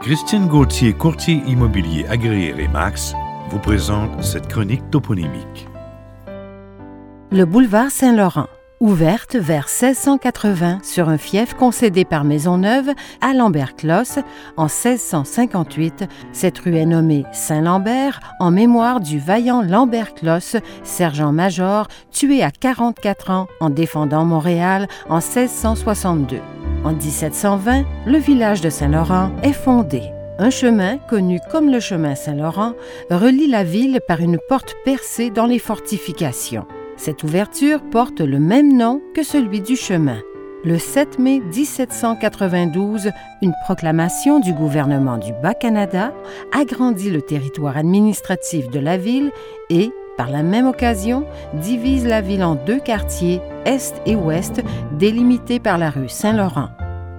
[0.00, 3.14] Christine Gauthier, courtier immobilier agréé Remax,
[3.50, 5.66] vous présente cette chronique toponymique.
[7.32, 8.46] Le boulevard Saint-Laurent,
[8.78, 12.90] ouverte vers 1680 sur un fief concédé par Maisonneuve
[13.22, 14.18] à Lambert-Closse
[14.56, 22.50] en 1658, cette rue est nommée Saint-Lambert en mémoire du vaillant Lambert-Closse, sergent-major, tué à
[22.50, 26.40] 44 ans en défendant Montréal en 1662.
[26.86, 30.02] En 1720, le village de Saint-Laurent est fondé.
[30.38, 32.74] Un chemin, connu comme le chemin Saint-Laurent,
[33.10, 36.64] relie la ville par une porte percée dans les fortifications.
[36.96, 40.18] Cette ouverture porte le même nom que celui du chemin.
[40.64, 43.10] Le 7 mai 1792,
[43.42, 46.14] une proclamation du gouvernement du Bas-Canada
[46.56, 49.32] agrandit le territoire administratif de la ville
[49.70, 54.62] et, par la même occasion, divise la ville en deux quartiers, Est et Ouest,
[54.92, 56.68] délimités par la rue Saint-Laurent.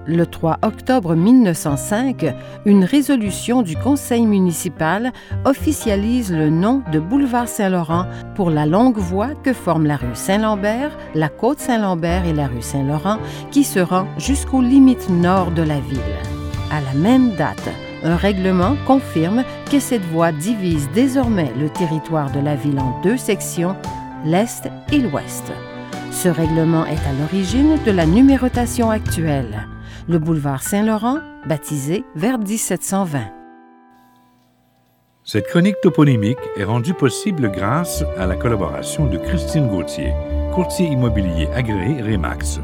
[0.06, 5.12] Le 3 octobre 1905, une résolution du conseil municipal
[5.44, 10.96] officialise le nom de boulevard Saint-Laurent pour la longue voie que forment la rue Saint-Lambert,
[11.14, 13.18] la côte Saint-Lambert et la rue Saint-Laurent
[13.50, 15.98] qui se rend jusqu'aux limites nord de la ville.
[16.72, 17.68] À la même date,
[18.04, 23.16] un règlement confirme que cette voie divise désormais le territoire de la ville en deux
[23.16, 23.76] sections,
[24.24, 25.52] l'Est et l'Ouest.
[26.10, 29.68] Ce règlement est à l'origine de la numérotation actuelle.
[30.08, 33.20] Le boulevard Saint-Laurent, baptisé vers 1720.
[35.24, 40.14] Cette chronique toponymique est rendue possible grâce à la collaboration de Christine Gauthier,
[40.54, 42.60] courtier immobilier agréé Remax.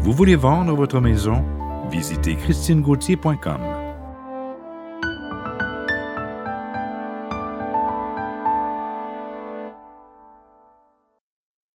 [0.00, 1.44] Vous voulez vendre votre maison?
[1.90, 3.81] Visitez christinegauthier.com.